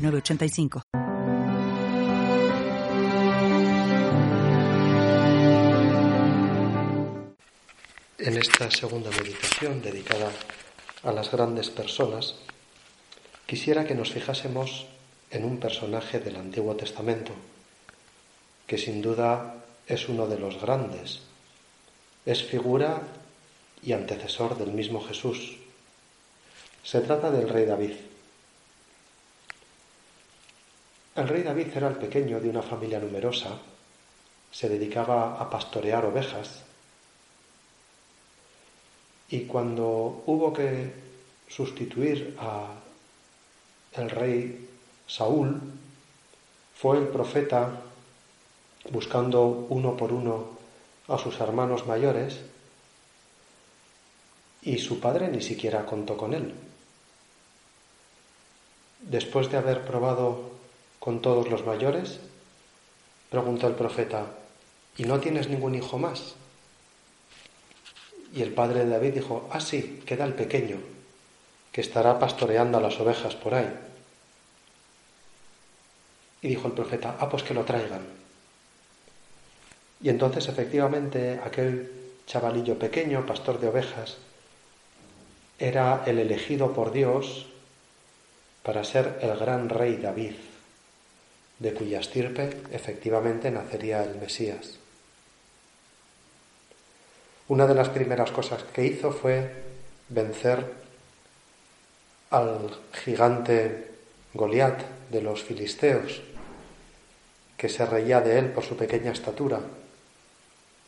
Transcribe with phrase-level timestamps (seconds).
[0.00, 0.82] 985.
[8.18, 10.30] En esta segunda meditación dedicada
[11.02, 12.36] a las grandes personas,
[13.46, 14.86] quisiera que nos fijásemos
[15.30, 17.32] en un personaje del Antiguo Testamento,
[18.66, 19.54] que sin duda
[19.86, 21.22] es uno de los grandes,
[22.26, 23.02] es figura
[23.82, 25.56] y antecesor del mismo Jesús.
[26.84, 28.09] Se trata del rey David.
[31.20, 33.50] El rey David era el pequeño de una familia numerosa,
[34.50, 36.62] se dedicaba a pastorear ovejas
[39.28, 40.90] y cuando hubo que
[41.46, 42.68] sustituir a
[43.92, 44.66] el rey
[45.06, 45.60] Saúl,
[46.74, 47.82] fue el profeta
[48.90, 50.56] buscando uno por uno
[51.06, 52.40] a sus hermanos mayores
[54.62, 56.54] y su padre ni siquiera contó con él.
[59.00, 60.49] Después de haber probado
[61.00, 62.20] con todos los mayores?
[63.30, 64.26] Preguntó el profeta,
[64.96, 66.34] ¿y no tienes ningún hijo más?
[68.32, 70.76] Y el padre de David dijo, ah, sí, queda el pequeño,
[71.72, 73.72] que estará pastoreando a las ovejas por ahí.
[76.42, 78.06] Y dijo el profeta, ah, pues que lo traigan.
[80.02, 81.92] Y entonces efectivamente aquel
[82.26, 84.18] chavalillo pequeño, pastor de ovejas,
[85.58, 87.46] era el elegido por Dios
[88.62, 90.34] para ser el gran rey David
[91.60, 94.78] de cuya estirpe efectivamente nacería el Mesías.
[97.48, 99.52] Una de las primeras cosas que hizo fue
[100.08, 100.72] vencer
[102.30, 103.90] al gigante
[104.32, 106.22] Goliat de los filisteos,
[107.56, 109.60] que se reía de él por su pequeña estatura,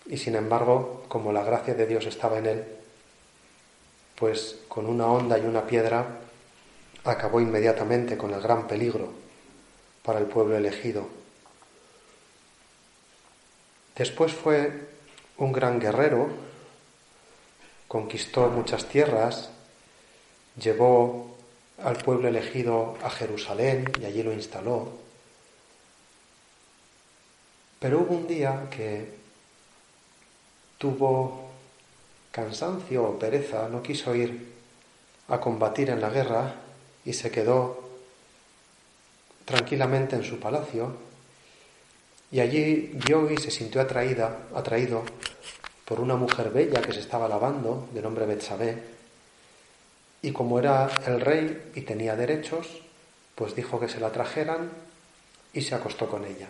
[0.06, 2.64] y sin embargo, como la gracia de Dios estaba en él,
[4.16, 6.06] pues con una onda y una piedra
[7.04, 9.21] acabó inmediatamente con el gran peligro
[10.02, 11.06] para el pueblo elegido.
[13.96, 14.88] Después fue
[15.38, 16.28] un gran guerrero,
[17.88, 19.50] conquistó muchas tierras,
[20.56, 21.36] llevó
[21.82, 24.88] al pueblo elegido a Jerusalén y allí lo instaló.
[27.78, 29.14] Pero hubo un día que
[30.78, 31.50] tuvo
[32.30, 34.52] cansancio o pereza, no quiso ir
[35.28, 36.54] a combatir en la guerra
[37.04, 37.81] y se quedó
[39.52, 40.96] tranquilamente en su palacio
[42.30, 45.04] y allí vio y se sintió atraída, atraído
[45.84, 48.82] por una mujer bella que se estaba lavando, de nombre Betsabé,
[50.22, 52.66] y como era el rey y tenía derechos,
[53.34, 54.70] pues dijo que se la trajeran
[55.52, 56.48] y se acostó con ella.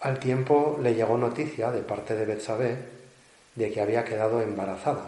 [0.00, 2.78] Al tiempo le llegó noticia de parte de Betsabé
[3.54, 5.06] de que había quedado embarazada.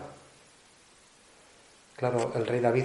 [1.97, 2.85] Claro, el rey David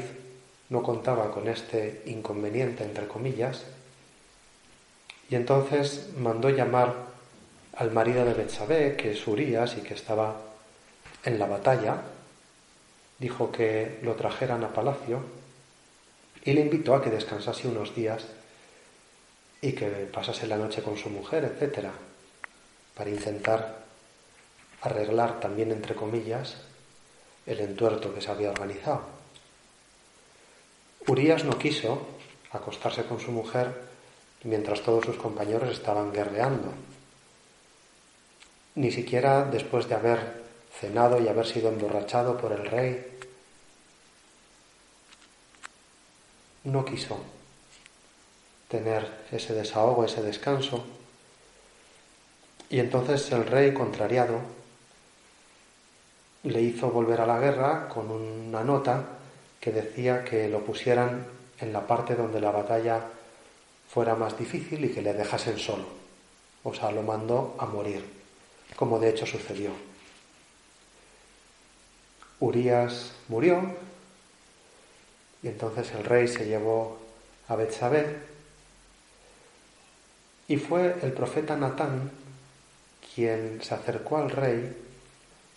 [0.71, 3.65] no contaba con este inconveniente, entre comillas,
[5.29, 6.95] y entonces mandó llamar
[7.75, 10.37] al marido de Betsabé, que es Urias y que estaba
[11.25, 11.97] en la batalla,
[13.19, 15.19] dijo que lo trajeran a palacio
[16.45, 18.25] y le invitó a que descansase unos días
[19.61, 21.91] y que pasase la noche con su mujer, etcétera,
[22.95, 23.83] para intentar
[24.81, 26.55] arreglar también entre comillas
[27.45, 29.20] el entuerto que se había organizado.
[31.07, 32.07] Urias no quiso
[32.51, 33.89] acostarse con su mujer
[34.43, 36.71] mientras todos sus compañeros estaban guerreando.
[38.75, 40.41] Ni siquiera después de haber
[40.79, 43.19] cenado y haber sido emborrachado por el rey,
[46.63, 47.19] no quiso
[48.67, 50.85] tener ese desahogo, ese descanso.
[52.69, 54.39] Y entonces el rey, contrariado,
[56.43, 59.17] le hizo volver a la guerra con una nota
[59.61, 61.25] que decía que lo pusieran
[61.59, 63.05] en la parte donde la batalla
[63.87, 65.85] fuera más difícil y que le dejasen solo.
[66.63, 68.03] O sea, lo mandó a morir,
[68.75, 69.71] como de hecho sucedió.
[72.39, 73.61] Urias murió
[75.43, 76.97] y entonces el rey se llevó
[77.47, 78.17] a Betsabé
[80.47, 82.11] y fue el profeta Natán
[83.13, 84.80] quien se acercó al rey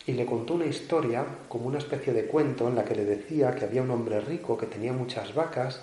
[0.07, 3.55] y le contó una historia como una especie de cuento en la que le decía
[3.55, 5.81] que había un hombre rico que tenía muchas vacas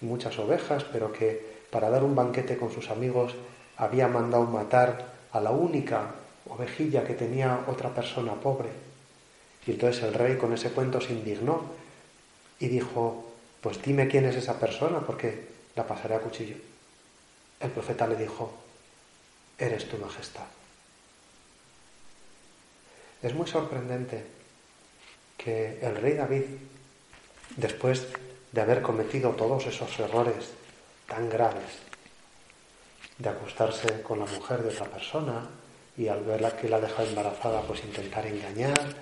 [0.00, 3.34] y muchas ovejas, pero que para dar un banquete con sus amigos
[3.76, 6.14] había mandado matar a la única
[6.48, 8.68] ovejilla que tenía otra persona pobre.
[9.66, 11.62] Y entonces el rey con ese cuento se indignó
[12.60, 13.24] y dijo,
[13.60, 16.56] pues dime quién es esa persona porque la pasaré a cuchillo.
[17.58, 18.52] El profeta le dijo,
[19.58, 20.44] eres tu majestad.
[23.24, 24.22] Es muy sorprendente
[25.38, 26.42] que el rey David,
[27.56, 28.06] después
[28.52, 30.50] de haber cometido todos esos errores
[31.08, 31.78] tan graves,
[33.16, 35.48] de acostarse con la mujer de otra persona
[35.96, 38.94] y al verla que la deja embarazada, pues intentar engañar,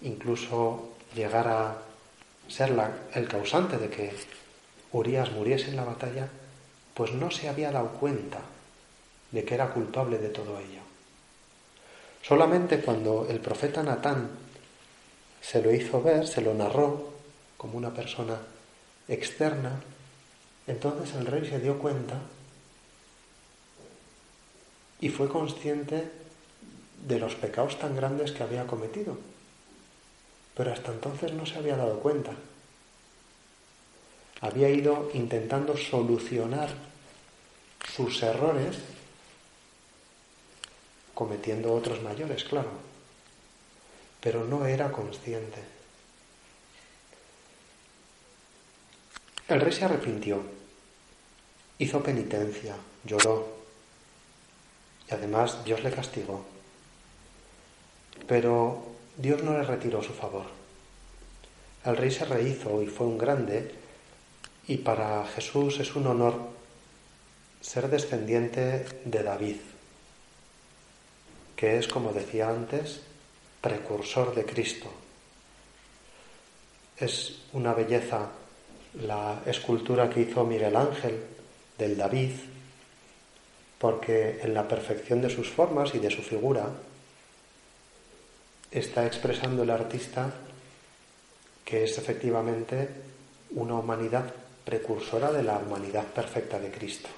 [0.00, 1.76] incluso llegar a
[2.48, 2.74] ser
[3.12, 4.16] el causante de que
[4.92, 6.26] Urias muriese en la batalla,
[6.94, 8.40] pues no se había dado cuenta
[9.30, 10.87] de que era culpable de todo ello.
[12.28, 14.28] Solamente cuando el profeta Natán
[15.40, 17.10] se lo hizo ver, se lo narró
[17.56, 18.38] como una persona
[19.08, 19.80] externa,
[20.66, 22.20] entonces el rey se dio cuenta
[25.00, 26.10] y fue consciente
[27.06, 29.16] de los pecados tan grandes que había cometido.
[30.54, 32.32] Pero hasta entonces no se había dado cuenta.
[34.42, 36.68] Había ido intentando solucionar
[37.96, 38.76] sus errores
[41.18, 42.70] cometiendo otros mayores, claro,
[44.20, 45.60] pero no era consciente.
[49.48, 50.40] El rey se arrepintió,
[51.80, 53.48] hizo penitencia, lloró,
[55.10, 56.44] y además Dios le castigó.
[58.28, 58.84] Pero
[59.16, 60.46] Dios no le retiró su favor.
[61.84, 63.74] El rey se rehizo y fue un grande,
[64.68, 66.36] y para Jesús es un honor
[67.60, 69.56] ser descendiente de David
[71.58, 73.00] que es, como decía antes,
[73.60, 74.86] precursor de Cristo.
[76.96, 78.28] Es una belleza
[79.02, 81.20] la escultura que hizo Miguel Ángel
[81.76, 82.30] del David,
[83.76, 86.68] porque en la perfección de sus formas y de su figura
[88.70, 90.32] está expresando el artista
[91.64, 92.88] que es efectivamente
[93.50, 94.32] una humanidad
[94.64, 97.08] precursora de la humanidad perfecta de Cristo.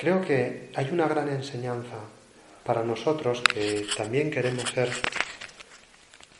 [0.00, 1.98] Creo que hay una gran enseñanza
[2.64, 4.88] para nosotros que también queremos ser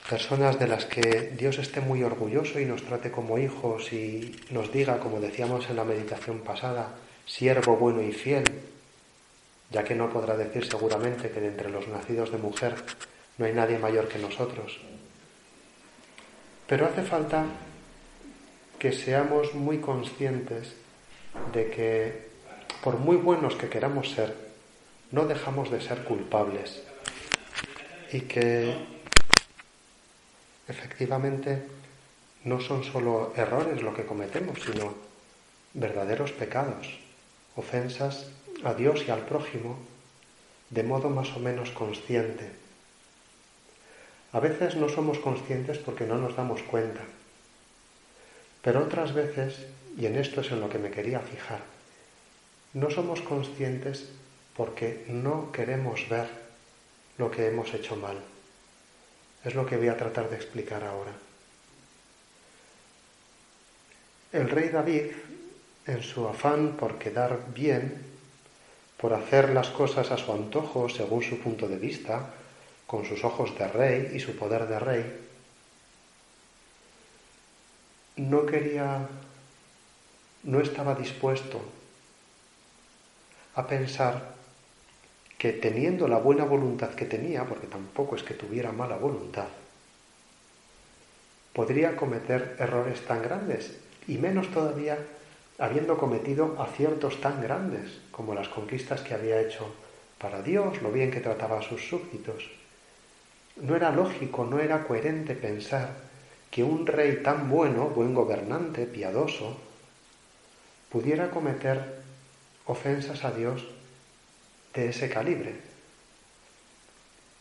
[0.08, 4.72] personas de las que Dios esté muy orgulloso y nos trate como hijos y nos
[4.72, 6.94] diga, como decíamos en la meditación pasada,
[7.26, 8.44] siervo bueno y fiel,
[9.70, 12.76] ya que no podrá decir seguramente que de entre los nacidos de mujer
[13.36, 14.80] no hay nadie mayor que nosotros.
[16.66, 17.44] Pero hace falta
[18.78, 20.72] que seamos muy conscientes
[21.52, 22.29] de que
[22.82, 24.34] por muy buenos que queramos ser,
[25.10, 26.82] no dejamos de ser culpables
[28.12, 28.74] y que
[30.66, 31.62] efectivamente
[32.44, 34.94] no son solo errores lo que cometemos, sino
[35.74, 36.98] verdaderos pecados,
[37.56, 38.30] ofensas
[38.64, 39.78] a Dios y al prójimo
[40.70, 42.50] de modo más o menos consciente.
[44.32, 47.02] A veces no somos conscientes porque no nos damos cuenta,
[48.62, 49.66] pero otras veces,
[49.98, 51.60] y en esto es en lo que me quería fijar,
[52.74, 54.08] no somos conscientes
[54.56, 56.28] porque no queremos ver
[57.18, 58.18] lo que hemos hecho mal.
[59.44, 61.12] Es lo que voy a tratar de explicar ahora.
[64.32, 65.06] El rey David,
[65.86, 68.06] en su afán por quedar bien,
[68.96, 72.34] por hacer las cosas a su antojo según su punto de vista,
[72.86, 75.20] con sus ojos de rey y su poder de rey,
[78.16, 79.08] no quería,
[80.44, 81.79] no estaba dispuesto
[83.54, 84.34] a pensar
[85.38, 89.48] que teniendo la buena voluntad que tenía, porque tampoco es que tuviera mala voluntad,
[91.52, 94.98] podría cometer errores tan grandes, y menos todavía
[95.58, 99.66] habiendo cometido aciertos tan grandes como las conquistas que había hecho
[100.18, 102.50] para Dios, lo bien que trataba a sus súbditos.
[103.56, 105.90] No era lógico, no era coherente pensar
[106.50, 109.56] que un rey tan bueno, buen gobernante, piadoso,
[110.90, 111.99] pudiera cometer
[112.70, 113.66] ofensas a Dios
[114.74, 115.54] de ese calibre.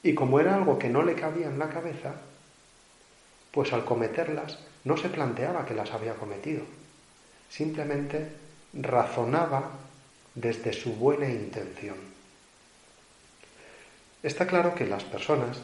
[0.01, 2.15] Y como era algo que no le cabía en la cabeza,
[3.51, 6.63] pues al cometerlas no se planteaba que las había cometido,
[7.50, 8.31] simplemente
[8.74, 9.71] razonaba
[10.36, 11.98] desde su buena intención.
[14.24, 15.59] Está claro que las personas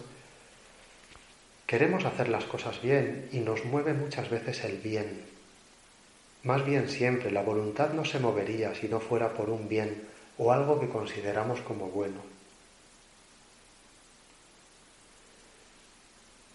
[1.66, 5.35] queremos hacer las cosas bien y nos mueve muchas veces el bien,
[6.46, 10.04] más bien siempre la voluntad no se movería si no fuera por un bien
[10.38, 12.22] o algo que consideramos como bueno.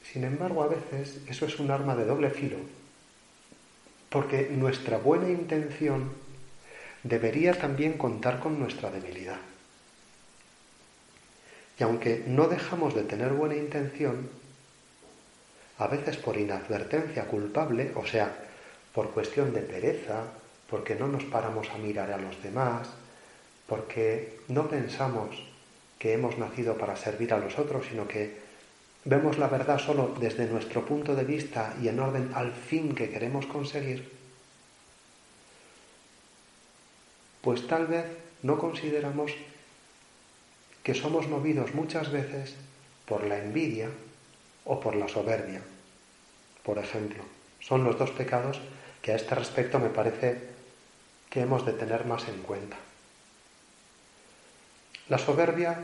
[0.04, 2.59] Sin embargo, a veces eso es un arma de doble filo,
[4.11, 6.12] porque nuestra buena intención
[7.02, 9.40] debería también contar con nuestra debilidad.
[11.80, 14.30] Y aunque no dejamos de tener buena intención,
[15.78, 18.50] a veces por inadvertencia culpable, o sea,
[18.94, 20.25] por cuestión de pereza,
[20.68, 22.88] porque no nos paramos a mirar a los demás,
[23.66, 25.42] porque no pensamos
[25.99, 28.38] que hemos nacido para servir a los otros, sino que
[29.04, 33.11] vemos la verdad solo desde nuestro punto de vista y en orden al fin que
[33.11, 34.11] queremos conseguir,
[37.42, 38.06] pues tal vez
[38.42, 39.32] no consideramos
[40.82, 42.56] que somos movidos muchas veces
[43.06, 43.88] por la envidia
[44.64, 45.62] o por la soberbia.
[46.62, 47.23] Por ejemplo,
[47.61, 48.61] son los dos pecados
[49.02, 50.38] que a este respecto me parece
[51.28, 52.76] que hemos de tener más en cuenta.
[55.09, 55.78] La soberbia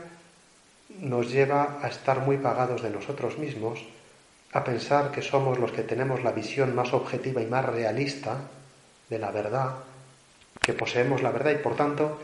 [0.99, 3.85] nos lleva a estar muy pagados de nosotros mismos,
[4.53, 8.37] a pensar que somos los que tenemos la visión más objetiva y más realista
[9.09, 9.75] de la verdad,
[10.61, 12.19] que poseemos la verdad y por tanto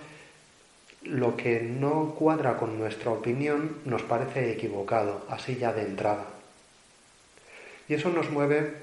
[1.01, 6.25] lo que no cuadra con nuestra opinión nos parece equivocado, así ya de entrada.
[7.89, 8.82] Y eso nos mueve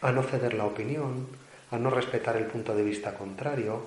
[0.00, 1.28] a no ceder la opinión,
[1.70, 3.84] a no respetar el punto de vista contrario,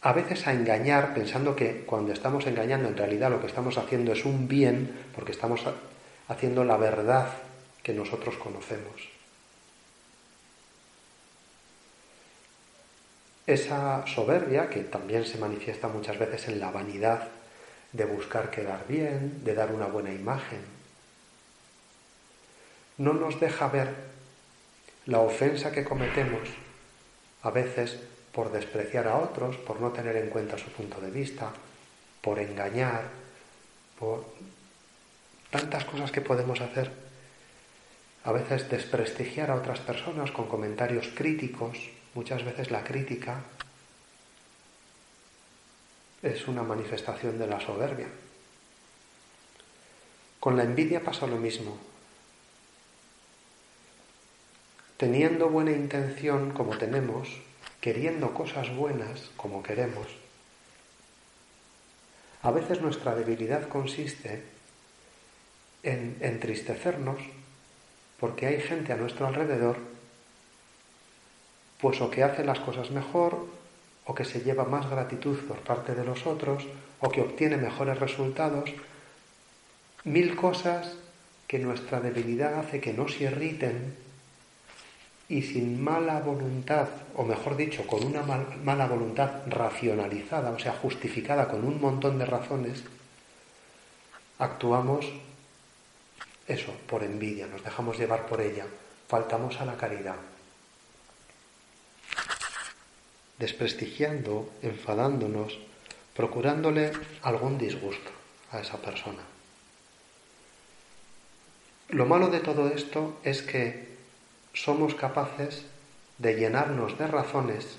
[0.00, 4.12] a veces a engañar pensando que cuando estamos engañando en realidad lo que estamos haciendo
[4.12, 5.60] es un bien porque estamos
[6.28, 7.28] haciendo la verdad
[7.82, 9.08] que nosotros conocemos.
[13.46, 17.28] Esa soberbia, que también se manifiesta muchas veces en la vanidad
[17.92, 20.60] de buscar quedar bien, de dar una buena imagen,
[22.98, 24.07] no nos deja ver
[25.08, 26.48] la ofensa que cometemos
[27.42, 27.98] a veces
[28.30, 31.50] por despreciar a otros, por no tener en cuenta su punto de vista,
[32.20, 33.02] por engañar,
[33.98, 34.24] por
[35.50, 36.92] tantas cosas que podemos hacer.
[38.24, 41.78] A veces desprestigiar a otras personas con comentarios críticos,
[42.18, 43.42] Muchas veces la crítica
[46.20, 48.08] es una manifestación de la soberbia.
[50.40, 51.78] Con la envidia pasa lo mismo.
[54.98, 57.28] Teniendo buena intención como tenemos,
[57.80, 60.08] queriendo cosas buenas como queremos,
[62.42, 64.42] a veces nuestra debilidad consiste
[65.84, 67.20] en entristecernos
[68.18, 69.78] porque hay gente a nuestro alrededor
[71.80, 73.46] pues o que hace las cosas mejor,
[74.04, 76.66] o que se lleva más gratitud por parte de los otros,
[76.98, 78.74] o que obtiene mejores resultados,
[80.02, 80.96] mil cosas
[81.46, 84.07] que nuestra debilidad hace que nos irriten
[85.28, 91.48] y sin mala voluntad, o mejor dicho, con una mala voluntad racionalizada, o sea, justificada
[91.48, 92.82] con un montón de razones,
[94.38, 95.06] actuamos
[96.46, 98.66] eso, por envidia, nos dejamos llevar por ella,
[99.06, 100.16] faltamos a la caridad.
[103.38, 105.58] desprestigiando, enfadándonos,
[106.14, 106.92] procurándole
[107.22, 108.10] algún disgusto
[108.50, 109.22] a esa persona.
[111.90, 113.96] Lo malo de todo esto es que
[114.52, 115.64] somos capaces
[116.18, 117.78] de llenarnos de razones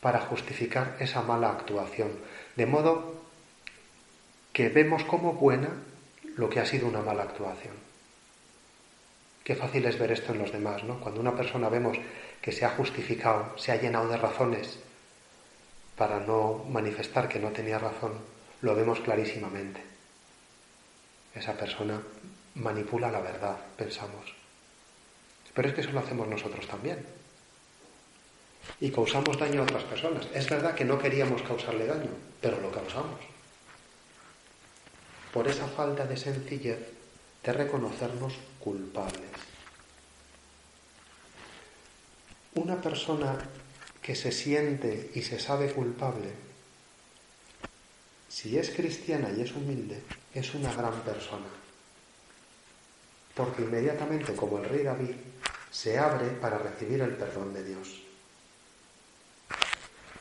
[0.00, 2.12] para justificar esa mala actuación,
[2.54, 3.16] de modo
[4.52, 5.70] que vemos como buena
[6.36, 7.74] lo que ha sido una mala actuación.
[9.42, 11.00] Qué fácil es ver esto en los demás, ¿no?
[11.00, 11.98] Cuando una persona vemos
[12.40, 14.78] que se ha justificado, se ha llenado de razones
[15.96, 18.12] para no manifestar que no tenía razón,
[18.60, 19.82] lo vemos clarísimamente.
[21.34, 22.00] Esa persona
[22.54, 24.35] manipula la verdad, pensamos.
[25.56, 27.04] Pero es que eso lo hacemos nosotros también.
[28.78, 30.28] Y causamos daño a otras personas.
[30.34, 32.10] Es verdad que no queríamos causarle daño,
[32.42, 33.18] pero lo causamos.
[35.32, 36.78] Por esa falta de sencillez
[37.42, 39.30] de reconocernos culpables.
[42.54, 43.38] Una persona
[44.02, 46.32] que se siente y se sabe culpable,
[48.28, 50.02] si es cristiana y es humilde,
[50.34, 51.46] es una gran persona.
[53.34, 55.14] Porque inmediatamente, como el rey David,
[55.76, 58.00] se abre para recibir el perdón de Dios.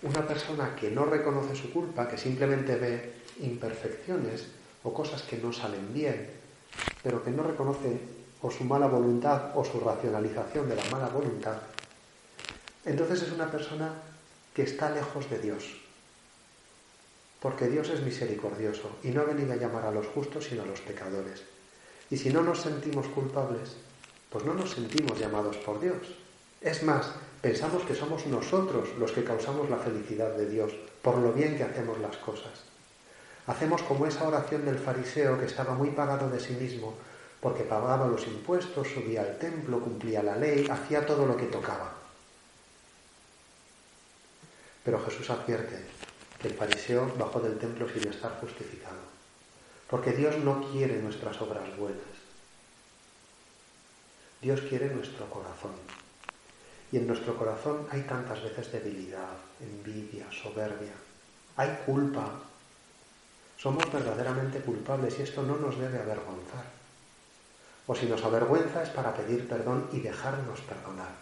[0.01, 4.47] Una persona que no reconoce su culpa, que simplemente ve imperfecciones
[4.83, 6.29] o cosas que no salen bien,
[7.01, 8.01] pero que no reconoce
[8.41, 11.55] o su mala voluntad o su racionalización de la mala voluntad,
[12.83, 13.93] entonces es una persona
[14.53, 15.77] que está lejos de Dios.
[17.39, 20.65] Porque Dios es misericordioso y no ha venido a llamar a los justos sino a
[20.65, 21.43] los pecadores.
[22.09, 23.77] Y si no nos sentimos culpables,
[24.35, 25.95] pues no nos sentimos llamados por Dios.
[26.59, 31.31] Es más, pensamos que somos nosotros los que causamos la felicidad de Dios por lo
[31.31, 32.51] bien que hacemos las cosas.
[33.47, 36.95] Hacemos como esa oración del fariseo que estaba muy pagado de sí mismo
[37.39, 41.93] porque pagaba los impuestos, subía al templo, cumplía la ley, hacía todo lo que tocaba.
[44.83, 45.79] Pero Jesús advierte
[46.41, 48.99] que el fariseo bajó del templo sin estar justificado,
[49.89, 52.24] porque Dios no quiere nuestras obras buenas.
[54.41, 55.71] Dios quiere nuestro corazón.
[56.91, 60.93] Y en nuestro corazón hay tantas veces debilidad, envidia, soberbia,
[61.57, 62.29] hay culpa.
[63.57, 66.65] Somos verdaderamente culpables y esto no nos debe avergonzar.
[67.87, 71.13] O si nos avergüenza es para pedir perdón y dejarnos perdonar.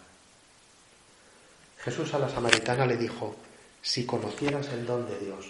[1.80, 3.36] Jesús a la samaritana le dijo,
[3.82, 5.46] si conocieras el don de Dios.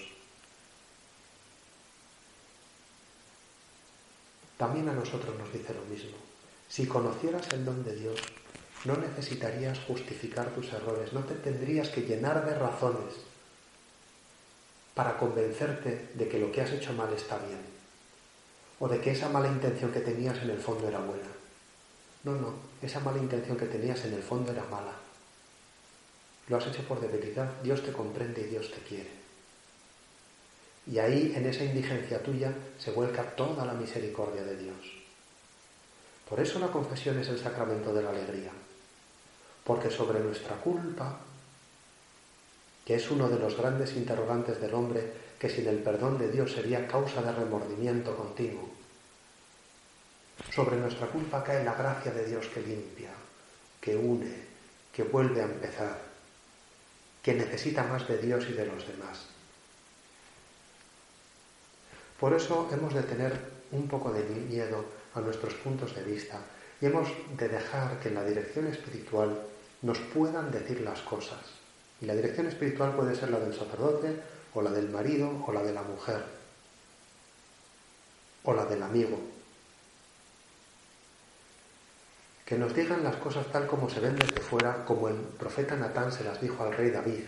[4.58, 6.18] También a nosotros nos dice lo mismo.
[6.70, 8.20] Si conocieras el don de Dios,
[8.86, 13.14] no necesitarías justificar tus errores, no te tendrías que llenar de razones
[14.94, 17.60] para convencerte de que lo que has hecho mal está bien,
[18.80, 21.30] o de que esa mala intención que tenías en el fondo era buena.
[22.24, 24.94] No, no, esa mala intención que tenías en el fondo era mala.
[26.48, 29.10] Lo has hecho por debilidad, Dios te comprende y Dios te quiere.
[30.86, 35.03] Y ahí, en esa indigencia tuya, se vuelca toda la misericordia de Dios.
[36.30, 38.52] Por eso la confesión es el sacramento de la alegría,
[39.64, 41.20] porque sobre nuestra culpa,
[42.86, 46.54] que es uno de los grandes interrogantes del hombre, que sin el perdón de Dios
[46.54, 48.70] sería causa de remordimiento continuo,
[50.52, 53.12] sobre nuestra culpa cae la gracia de Dios que limpia,
[53.80, 54.34] que une,
[54.92, 56.00] que vuelve a empezar,
[57.22, 59.26] que necesita más de Dios y de los demás.
[62.20, 63.38] Por eso hemos de tener
[63.72, 66.40] un poco de miedo a nuestros puntos de vista
[66.82, 69.40] y hemos de dejar que en la dirección espiritual
[69.82, 71.40] nos puedan decir las cosas.
[72.02, 74.20] Y la dirección espiritual puede ser la del sacerdote,
[74.54, 76.24] o la del marido, o la de la mujer,
[78.44, 79.20] o la del amigo.
[82.46, 86.12] Que nos digan las cosas tal como se ven desde fuera, como el profeta Natán
[86.12, 87.24] se las dijo al rey David,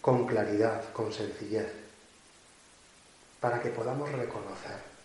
[0.00, 1.70] con claridad, con sencillez,
[3.40, 4.95] para que podamos reconocer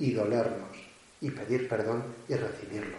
[0.00, 0.76] y dolernos
[1.20, 2.96] y pedir perdón y recibirlo.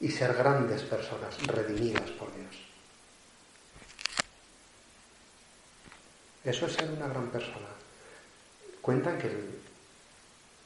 [0.00, 2.56] Y ser grandes personas redimidas por Dios.
[6.44, 7.68] Eso es ser una gran persona.
[8.80, 9.30] Cuentan que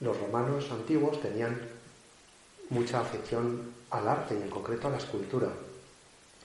[0.00, 1.58] los romanos antiguos tenían
[2.70, 5.48] mucha afición al arte y en concreto a la escultura.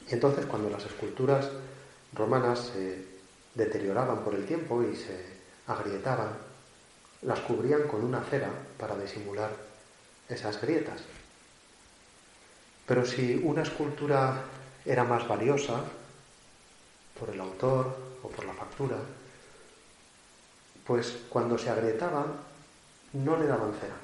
[0.10, 1.50] Y entonces cuando las esculturas
[2.14, 3.06] romanas se
[3.56, 5.34] deterioraban por el tiempo y se
[5.68, 6.53] agrietaban,
[7.26, 9.52] las cubrían con una cera para disimular
[10.28, 11.02] esas grietas.
[12.86, 14.44] Pero si una escultura
[14.86, 15.82] era más valiosa
[17.18, 18.98] por el autor o por la factura,
[20.86, 22.26] pues cuando se agrietaba
[23.14, 23.96] no le daban cera,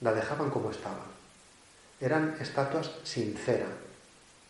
[0.00, 1.04] la dejaban como estaba.
[2.00, 3.68] Eran estatuas sin cera,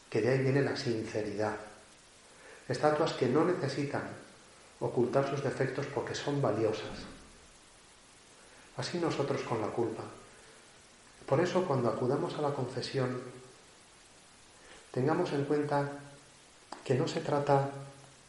[0.08, 1.56] que de ahí viene la sinceridad.
[2.68, 4.04] Estatuas que no necesitan
[4.78, 7.04] ocultar sus defectos porque son valiosas,
[8.76, 10.02] Así nosotros con la culpa.
[11.26, 13.20] Por eso cuando acudamos a la confesión,
[14.90, 15.90] tengamos en cuenta
[16.85, 17.70] que no se trata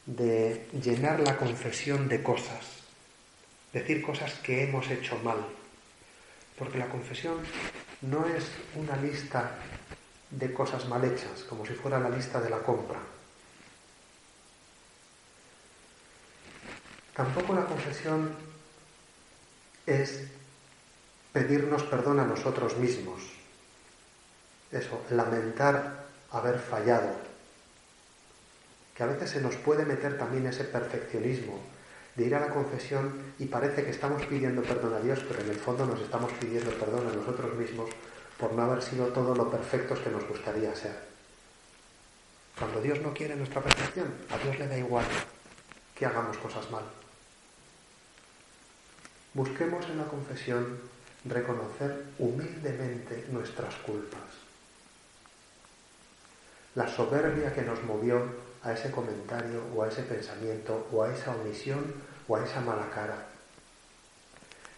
[0.06, 2.66] de llenar la confesión de cosas,
[3.72, 5.38] decir cosas que hemos hecho mal,
[6.58, 7.38] porque la confesión
[8.02, 9.58] no es una lista
[10.30, 13.00] de cosas mal hechas, como si fuera la lista de la compra.
[17.16, 18.53] Tampoco la confesión
[19.86, 20.24] es
[21.32, 23.22] pedirnos perdón a nosotros mismos.
[24.72, 27.12] Eso, lamentar haber fallado.
[28.96, 31.60] Que a veces se nos puede meter también ese perfeccionismo
[32.16, 35.50] de ir a la confesión y parece que estamos pidiendo perdón a Dios, pero en
[35.50, 37.90] el fondo nos estamos pidiendo perdón a nosotros mismos
[38.38, 40.96] por no haber sido todo lo perfectos que nos gustaría ser.
[42.58, 45.06] Cuando Dios no quiere nuestra perfección, a Dios le da igual
[45.96, 46.84] que hagamos cosas mal.
[49.34, 50.80] Busquemos en la confesión
[51.26, 54.22] reconocer humildemente nuestras culpas.
[56.76, 58.22] La soberbia que nos movió
[58.62, 61.96] a ese comentario o a ese pensamiento o a esa omisión
[62.28, 63.26] o a esa mala cara.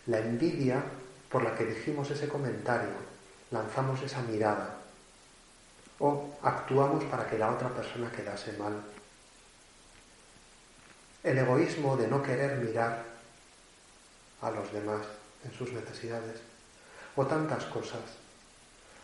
[0.07, 0.81] La envidia
[1.29, 2.95] por la que dijimos ese comentario,
[3.51, 4.77] lanzamos esa mirada
[5.99, 8.81] o actuamos para que la otra persona quedase mal.
[11.23, 13.14] El egoísmo de no querer mirar
[14.41, 15.05] a los demás
[15.43, 16.41] en sus necesidades,
[17.15, 18.01] o tantas cosas.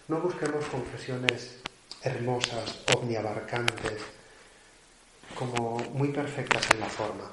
[0.07, 1.57] No busquemos confesiones
[2.01, 4.01] hermosas, omniabarcantes,
[5.35, 7.29] como muy perfectas en la forma.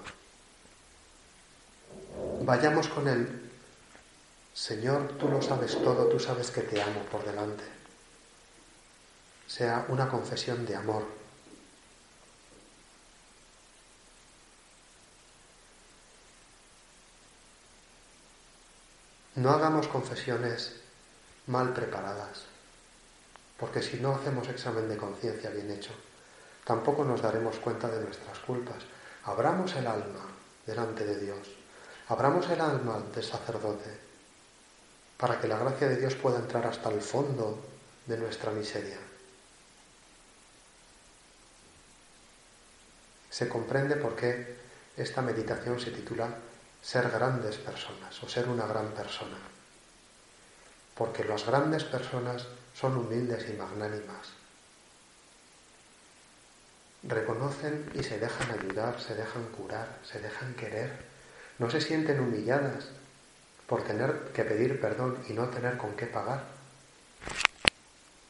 [2.43, 3.49] Vayamos con el
[4.55, 7.65] Señor, tú lo sabes todo, tú sabes que te amo por delante.
[9.47, 11.07] Sea una confesión de amor.
[19.39, 20.73] No hagamos confesiones
[21.47, 22.43] mal preparadas,
[23.57, 25.93] porque si no hacemos examen de conciencia bien hecho,
[26.65, 28.83] tampoco nos daremos cuenta de nuestras culpas.
[29.23, 30.27] Abramos el alma
[30.67, 31.39] delante de Dios,
[32.09, 33.97] abramos el alma del sacerdote,
[35.17, 37.65] para que la gracia de Dios pueda entrar hasta el fondo
[38.07, 38.99] de nuestra miseria.
[43.31, 44.57] Se comprende por qué
[44.97, 46.29] esta meditación se titula
[46.83, 49.39] Ser grandes personas o ser una gran persona.
[50.95, 54.29] Porque las grandes personas son humildes y magnánimas.
[57.03, 61.07] Reconocen y se dejan ayudar, se dejan curar, se dejan querer.
[61.59, 62.87] No se sienten humilladas,
[63.69, 66.43] por tener que pedir perdón y no tener con qué pagar.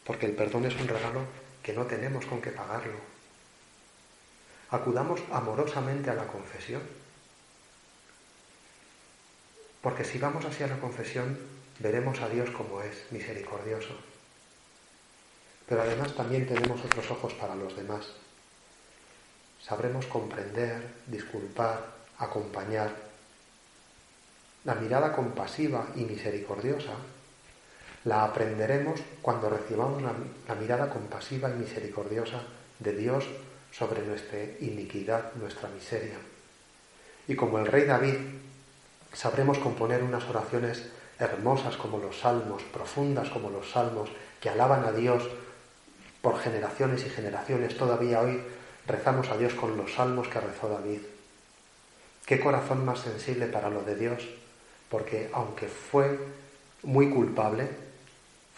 [0.05, 1.21] Porque el perdón es un regalo
[1.63, 2.99] que no tenemos con qué pagarlo.
[4.71, 6.83] Acudamos amorosamente a la confesión.
[9.83, 11.39] Porque si vamos hacia la confesión,
[11.79, 13.95] veremos a Dios como es, misericordioso.
[15.69, 18.07] Pero además también tenemos otros ojos para los demás.
[19.63, 21.85] Sabremos comprender, disculpar,
[22.19, 23.09] acompañar,
[24.65, 26.93] la mirada compasiva y misericordiosa
[28.05, 32.43] la aprenderemos cuando recibamos la, mirada compasiva y misericordiosa
[32.79, 33.25] de Dios
[33.73, 36.17] sobre nuestra iniquidad, nuestra miseria.
[37.27, 38.17] Y como el rey David,
[39.13, 44.93] sabremos componer unas oraciones hermosas como los salmos, profundas como los salmos, que alaban a
[44.93, 45.25] Dios
[46.23, 47.77] por generaciones y generaciones.
[47.77, 48.41] Todavía hoy
[48.87, 51.01] rezamos a Dios con los salmos que rezó David.
[52.25, 54.29] Qué corazón más sensible para lo de Dios
[54.89, 56.19] porque aunque fue
[56.83, 57.69] muy culpable,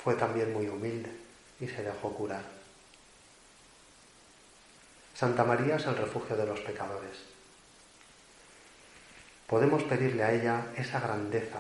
[0.03, 1.11] fue también muy humilde
[1.61, 2.45] y se dejó curar.
[5.15, 7.19] Santa María es el refugio de los pecadores.
[9.51, 11.59] Podemos pedirle a ella esa grandeza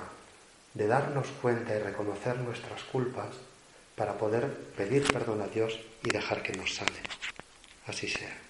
[0.74, 3.34] de darnos cuenta y reconocer nuestras culpas
[3.96, 7.02] para poder pedir perdón a Dios y dejar que nos sane.
[7.88, 8.49] Así sea.